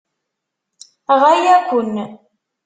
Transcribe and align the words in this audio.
Ɣaya-ken. 1.21 1.95